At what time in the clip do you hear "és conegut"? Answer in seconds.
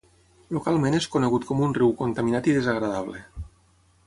0.99-1.45